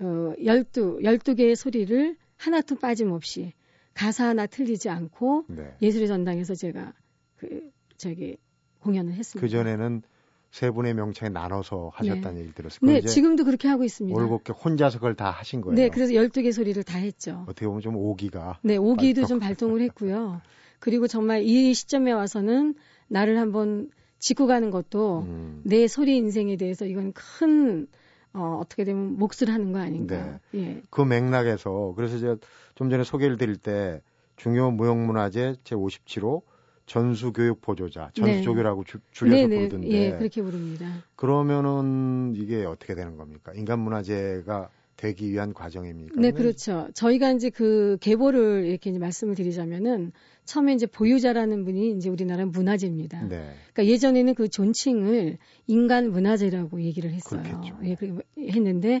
[0.00, 3.54] 어 12, 12개의 소리를 하나도 빠짐없이
[3.94, 5.74] 가사 하나 틀리지 않고 네.
[5.80, 6.92] 예술의 전당에서 제가
[7.36, 8.36] 그 저기
[8.80, 9.40] 공연을 했습니다.
[9.40, 10.02] 그 전에는
[10.50, 12.42] 세 분의 명창에 나눠서 하셨다는 네.
[12.42, 12.90] 얘기 들었어요.
[12.90, 14.18] 네, 지금도 그렇게 하고 있습니다.
[14.18, 15.74] 올곧게 혼자서 그걸 다 하신 거예요.
[15.74, 17.44] 네, 그래서 12개 소리를 다 했죠.
[17.48, 18.58] 어떻게 보면 좀 오기가.
[18.62, 19.26] 네, 오기도.
[19.26, 20.40] 좀 발동을 했고요.
[20.78, 22.74] 그리고 정말 이 시점에 와서는
[23.08, 25.60] 나를 한번 짚고 가는 것도 음.
[25.64, 27.86] 내 소리 인생에 대해서 이건 큰
[28.34, 30.40] 어, 어떻게 되면 몫을 하는 거 아닌가.
[30.52, 30.60] 네.
[30.60, 30.82] 예.
[30.90, 32.36] 그 맥락에서 그래서 제가
[32.74, 34.00] 좀 전에 소개를 드릴 때
[34.36, 36.42] 중요 무형문화재 제 57호
[36.86, 38.98] 전수교육 보조자, 전수조교라고 네.
[39.12, 39.56] 줄여서 네네.
[39.56, 39.88] 부르던데.
[39.90, 40.86] 예, 그렇게 부릅니다.
[41.16, 43.52] 그러면은 이게 어떻게 되는 겁니까?
[43.54, 46.20] 인간문화재가 되기 위한 과정입니까?
[46.20, 46.88] 네, 그렇죠.
[46.92, 50.10] 저희가 이제 그 계보를 이렇게 이제 말씀을 드리자면은
[50.44, 53.22] 처음에 이제 보유자라는 분이 이제 우리나라 문화재입니다.
[53.28, 53.54] 네.
[53.72, 57.42] 그러니까 예전에는 그 존칭을 인간 문화재라고 얘기를 했어요.
[57.42, 57.78] 그렇겠죠.
[57.84, 59.00] 예, 했는데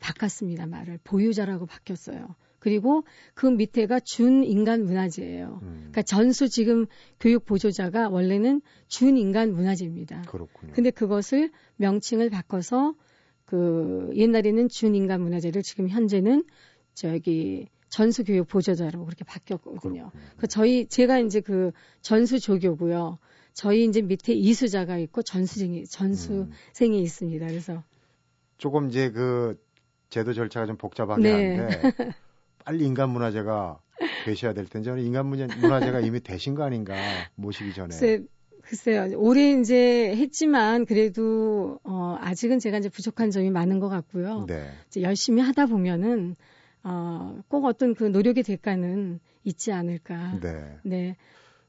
[0.00, 0.66] 바꿨습니다.
[0.66, 2.34] 말을 보유자라고 바뀌었어요.
[2.58, 5.60] 그리고 그 밑에가 준인간 문화재예요.
[5.62, 5.74] 음.
[5.78, 6.86] 그러니까 전수 지금
[7.20, 10.22] 교육 보조자가 원래는 준인간 문화재입니다.
[10.22, 10.72] 그렇군요.
[10.72, 12.94] 근데 그것을 명칭을 바꿔서
[13.48, 16.44] 그 옛날에는 준인간 문화재를 지금 현재는
[16.92, 20.10] 저기 전수 교육 보조자로 그렇게 바뀌었거든요.
[20.36, 23.18] 그 저희 제가 이제 그 전수 조교고요.
[23.54, 27.02] 저희 이제 밑에 이수자가 있고 전수생이 전수생이 음.
[27.02, 27.46] 있습니다.
[27.46, 27.82] 그래서
[28.58, 29.58] 조금 이제 그
[30.10, 31.32] 제도 절차가 좀 복잡하긴 네.
[31.32, 31.68] 한데
[32.66, 33.80] 빨리 인간 문화재가
[34.26, 36.94] 되셔야 될 텐데 저는 인간 문화재가 이미 되신 거 아닌가
[37.34, 37.88] 모시기 전에.
[37.88, 38.22] 글쎄,
[38.68, 39.18] 글쎄요.
[39.18, 44.44] 올해 이제 했지만 그래도 어 아직은 제가 이제 부족한 점이 많은 것 같고요.
[44.46, 44.70] 네.
[44.88, 46.36] 이제 열심히 하다 보면은
[46.82, 50.38] 어꼭 어떤 그 노력의 대가는 있지 않을까.
[50.42, 50.76] 네.
[50.84, 51.16] 네.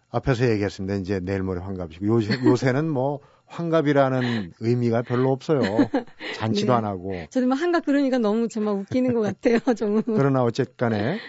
[0.09, 0.95] 앞에서 얘기했습니다.
[0.95, 5.61] 이제 내일 모레 환갑이시고 요새 요새는 뭐 환갑이라는 의미가 별로 없어요.
[6.35, 6.77] 잔치도 네.
[6.77, 7.27] 안 하고.
[7.29, 9.59] 저도 뭐 환갑 그러니까 너무 정말 웃기는 것 같아요.
[9.75, 10.01] 좀.
[10.03, 11.19] 그러나 어쨌간에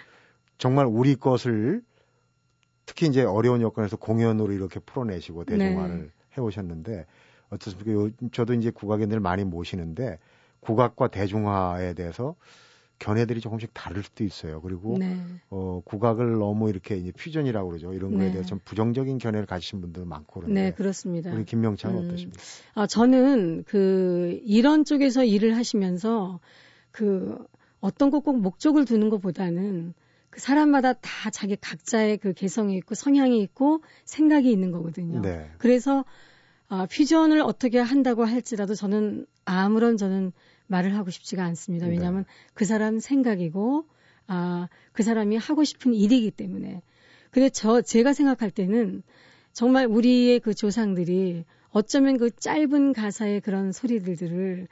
[0.58, 1.82] 정말 우리 것을
[2.90, 6.08] 특히 이제 어려운 여건에서 공연으로 이렇게 풀어내시고 대중화를 네.
[6.36, 7.06] 해오셨는데
[7.48, 7.92] 어떻습니까?
[7.92, 10.18] 요, 저도 이제 국악인들 많이 모시는데
[10.58, 12.34] 국악과 대중화에 대해서
[12.98, 14.60] 견해들이 조금씩 다를 수도 있어요.
[14.60, 15.16] 그리고 네.
[15.50, 17.94] 어 국악을 너무 이렇게 이제 퓨전이라고 그러죠.
[17.94, 18.32] 이런 거에 네.
[18.32, 21.32] 대해서 좀 부정적인 견해를 가지신 분들 많고 그런데 네, 그렇습니다.
[21.32, 22.08] 우리 김명창은 음.
[22.08, 22.42] 어떠십니까?
[22.74, 26.40] 아, 저는 그 이런 쪽에서 일을 하시면서
[26.90, 27.38] 그
[27.80, 29.94] 어떤 것 꼭 목적을 두는 것보다는
[30.30, 35.20] 그 사람마다 다 자기 각자의 그 개성이 있고 성향이 있고 생각이 있는 거거든요.
[35.20, 35.50] 네.
[35.58, 36.04] 그래서
[36.68, 40.32] 아, 퓨전을 어떻게 한다고 할지라도 저는 아무런 저는
[40.68, 41.86] 말을 하고 싶지가 않습니다.
[41.86, 41.92] 네.
[41.92, 42.30] 왜냐하면 네.
[42.54, 43.86] 그 사람 생각이고
[44.28, 46.80] 아, 그 사람이 하고 싶은 일이기 때문에.
[47.32, 49.02] 근데 저 제가 생각할 때는
[49.52, 54.68] 정말 우리의 그 조상들이 어쩌면 그 짧은 가사의 그런 소리들을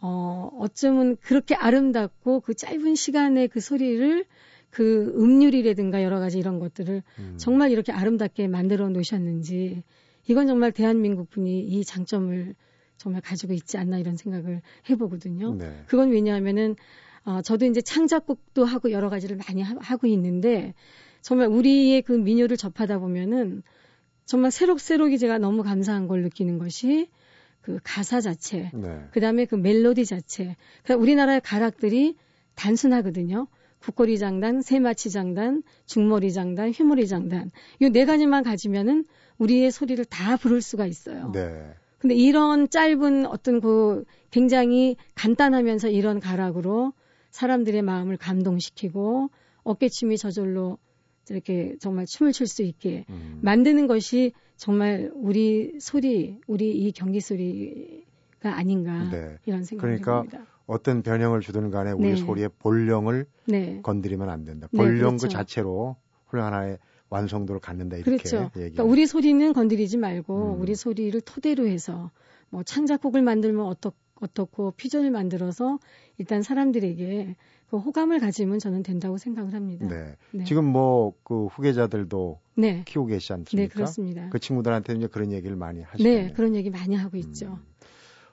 [0.00, 4.24] 어, 어쩌면 그렇게 아름답고 그 짧은 시간에 그 소리를
[4.74, 7.34] 그 음률이라든가 여러 가지 이런 것들을 음.
[7.36, 9.84] 정말 이렇게 아름답게 만들어 놓으셨는지
[10.26, 12.56] 이건 정말 대한민국 분이 이 장점을
[12.96, 15.54] 정말 가지고 있지 않나 이런 생각을 해보거든요.
[15.54, 15.84] 네.
[15.86, 16.74] 그건 왜냐하면은
[17.24, 20.74] 어, 저도 이제 창작곡도 하고 여러 가지를 많이 하, 하고 있는데
[21.22, 23.62] 정말 우리의 그 민요를 접하다 보면은
[24.24, 27.10] 정말 새록새록이 제가 너무 감사한 걸 느끼는 것이
[27.60, 29.04] 그 가사 자체, 네.
[29.12, 30.56] 그 다음에 그 멜로디 자체.
[30.82, 32.16] 그러니까 우리나라의 가락들이
[32.56, 33.46] 단순하거든요.
[33.84, 37.50] 국거리 장단, 세마치 장단, 중머리 장단, 휘머리 장단.
[37.80, 39.04] 이네 가지만 가지면은
[39.36, 41.32] 우리의 소리를 다 부를 수가 있어요.
[41.32, 41.74] 네.
[41.98, 46.94] 근데 이런 짧은 어떤 그 굉장히 간단하면서 이런 가락으로
[47.30, 49.28] 사람들의 마음을 감동시키고
[49.64, 50.78] 어깨춤이 저절로
[51.28, 53.40] 이렇게 정말 춤을 출 수 있게 음.
[53.42, 59.36] 만드는 것이 정말 우리 소리, 우리 이 경기 소리가 아닌가 네.
[59.46, 60.53] 이런 생각이 그러니까 듭니다.
[60.66, 62.16] 어떤 변형을 주든 간에 우리 네.
[62.16, 63.80] 소리의 본령을 네.
[63.82, 64.68] 건드리면 안 된다.
[64.72, 65.26] 네, 본령 그렇죠.
[65.26, 65.96] 그 자체로
[66.26, 66.78] 훌륭한 하나의
[67.10, 68.50] 완성도를 갖는다 이렇게 그렇죠.
[68.54, 70.60] 그러니까 우리 소리는 건드리지 말고 음.
[70.60, 72.10] 우리 소리를 토대로 해서
[72.50, 75.78] 뭐 창작곡을 만들면 어떻 어떻고 퓨전을 만들어서
[76.18, 77.36] 일단 사람들에게
[77.68, 79.86] 그 호감을 가지면 저는 된다고 생각을 합니다.
[79.86, 80.16] 네.
[80.32, 80.44] 네.
[80.44, 82.82] 지금 뭐 그 후계자들도 네.
[82.86, 83.68] 키우고 계시지 않습니까?
[83.68, 84.28] 네, 그렇습니다.
[84.30, 86.28] 그 친구들한테 이제 그런 얘기를 많이 하시네요.
[86.28, 87.46] 네, 그런 얘기 많이 하고 있죠.
[87.46, 87.74] 음.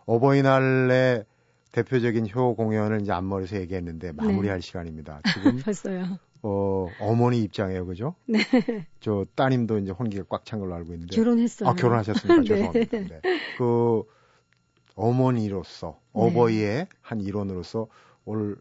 [0.05, 1.25] 어버이날에
[1.71, 4.67] 대표적인 효 공연을 이제 앞머리에서 얘기했는데 마무리할 네.
[4.67, 5.21] 시간입니다.
[5.33, 6.19] 지금 벌써요.
[6.43, 8.15] 어, 어머니 입장이에요, 그죠?
[8.25, 8.39] 네.
[8.99, 11.15] 저 따님도 이제 혼기가 꽉 찬 걸로 알고 있는데.
[11.15, 11.69] 결혼했어요.
[11.69, 12.41] 아, 결혼하셨습니까?
[12.41, 12.47] 네.
[12.47, 12.97] 죄송합니다.
[12.97, 13.21] 네.
[13.57, 14.03] 그,
[14.95, 16.09] 어머니로서, 네.
[16.13, 17.87] 어버이의 한 일원으로서
[18.25, 18.57] 올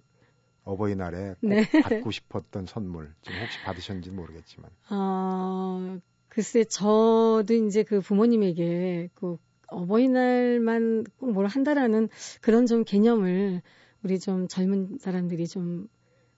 [0.65, 1.65] 어버이날에 꼭 네.
[1.83, 4.71] 받고 싶었던 선물, 지금 혹시 받으셨는지 모르겠지만.
[4.91, 9.39] 어, 글쎄, 저도 이제 그 부모님에게 그
[9.71, 12.09] 어버이날만 꼭 뭘 한다라는
[12.41, 13.63] 그런 좀 개념을
[14.03, 15.89] 우리 좀 젊은 사람들이 좀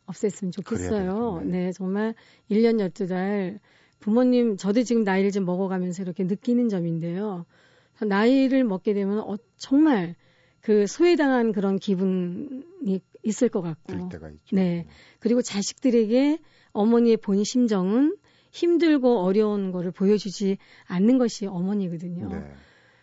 [0.07, 1.41] 없앴으면 좋겠어요.
[1.45, 2.15] 네, 정말
[2.51, 3.59] 1년 12달
[4.01, 7.47] 부모님, 저도 지금 나이를 좀 먹어가면서 이렇게 느끼는 점인데요.
[8.05, 10.17] 나이를 먹게 되면 어, 정말
[10.61, 13.93] 그 소외당한 그런 기분이 있을 것 같고.
[14.53, 14.87] 네.
[15.21, 16.39] 그리고 자식들에게
[16.73, 18.17] 어머니의 본 심정은
[18.51, 22.29] 힘들고 어려운 거를 보여주지 않는 것이 어머니거든요.
[22.29, 22.53] 네.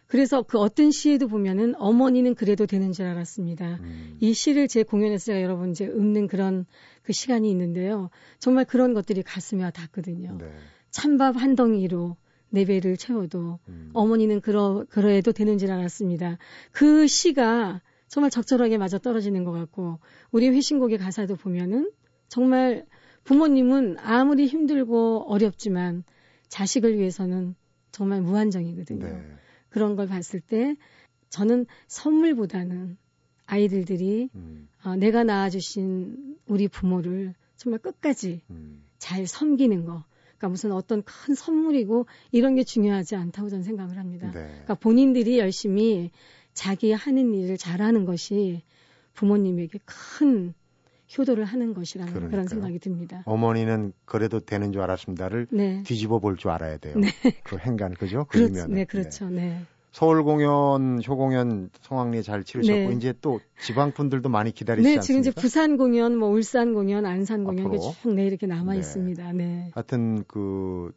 [0.09, 3.77] 그래서 그 어떤 시에도 보면은 어머니는 그래도 되는 줄 알았습니다.
[3.79, 4.17] 음.
[4.19, 6.65] 이 시를 제 공연에서 제가 여러 번 이제 읊는 그런
[7.03, 8.09] 그 시간이 있는데요.
[8.39, 10.35] 정말 그런 것들이 가슴에 와 닿거든요.
[10.39, 10.51] 네.
[10.89, 12.17] 찬밥 한 덩이로
[12.49, 13.91] 내 배를 채워도 음.
[13.93, 16.39] 어머니는 그러, 그러해도 되는 줄 알았습니다.
[16.71, 19.99] 그 시가 정말 적절하게 맞아 떨어지는 것 같고
[20.31, 21.91] 우리 회신곡의 가사도 보면은
[22.29, 22.83] 정말
[23.25, 26.03] 부모님은 아무리 힘들고 어렵지만
[26.47, 27.53] 자식을 위해서는
[27.91, 29.05] 정말 무한정이거든요.
[29.05, 29.21] 네.
[29.69, 30.75] 그런 걸 봤을 때
[31.29, 32.97] 저는 선물보다는
[33.45, 34.67] 아이들들이 음.
[34.84, 38.84] 어, 내가 낳아주신 우리 부모를 정말 끝까지 음.
[38.97, 40.03] 잘 섬기는 거.
[40.38, 44.27] 그러니까 무슨 어떤 큰 선물이고 이런 게 중요하지 않다고 저는 생각을 합니다.
[44.27, 44.45] 네.
[44.47, 46.12] 그러니까 본인들이 열심히
[46.53, 48.63] 자기 하는 일을 잘하는 것이
[49.13, 50.53] 부모님에게 큰
[51.17, 52.31] 효도를 하는 것이라는 그러니까요.
[52.31, 53.23] 그런 생각이 듭니다.
[53.25, 55.83] 어머니는 그래도 되는 줄 알았습니다를 네.
[55.85, 56.95] 뒤집어 볼 줄 알아야 돼요.
[56.97, 57.07] 네.
[57.43, 58.25] 그 행간 그죠?
[58.29, 59.29] 그러면 네, 그렇죠.
[59.29, 59.41] 네.
[59.41, 59.61] 네.
[59.91, 62.95] 서울 공연, 효 공연 성황리 잘 치르셨고 네.
[62.95, 65.05] 이제 또 지방 분들도 많이 기다리시지 네, 않습니까?
[65.05, 68.79] 지금 이제 부산 공연, 뭐 울산 공연, 안산 공연 이게 쭉 네 이렇게 남아 네.
[68.79, 69.33] 있습니다.
[69.33, 69.71] 네.
[69.73, 70.91] 하여튼 그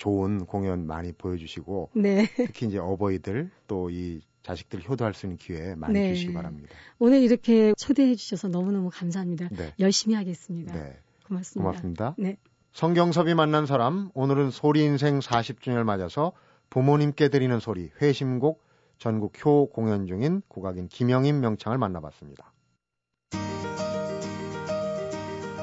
[0.00, 2.26] 좋은 공연 많이 보여주시고 네.
[2.34, 6.14] 특히 이제 어버이들 또 이 자식들 효도할 수 있는 기회 많이 네.
[6.14, 6.70] 주시기 바랍니다.
[6.98, 9.48] 오늘 이렇게 초대해 주셔서 너무너무 감사합니다.
[9.50, 9.74] 네.
[9.78, 10.72] 열심히 하겠습니다.
[10.72, 10.98] 네.
[11.26, 11.68] 고맙습니다.
[11.68, 12.14] 고맙습니다.
[12.18, 12.36] 네.
[12.72, 16.32] 성경섭이 만난 사람 오늘은 소리 인생 40주년을 맞아서
[16.70, 18.62] 부모님께 드리는 소리 회심곡
[18.98, 22.49] 전국 효 공연 중인 국악인 김영임 명창을 만나봤습니다.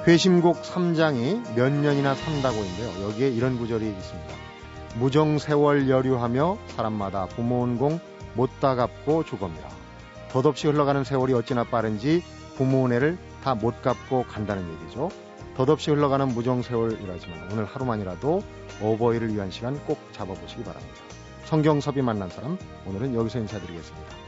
[0.07, 3.09] 회심곡 3장이 몇 년이나 산다고인데요.
[3.09, 4.33] 여기에 이런 구절이 있습니다.
[4.95, 7.99] 무정 세월 여류하며 사람마다 부모 온공
[8.33, 9.67] 못다 갚고 죽음이라.
[10.31, 12.23] 덧없이 흘러가는 세월이 어찌나 빠른지
[12.55, 15.09] 부모 은혜를 다 못 갚고 간다는 얘기죠.
[15.57, 18.43] 덧없이 흘러가는 무정 세월이라지만 오늘 하루만이라도
[18.81, 20.95] 어버이를 위한 시간 꼭 잡아보시기 바랍니다.
[21.45, 24.26] 성경섭이 만난 사람 오늘은 여기서 인사드리겠습니다.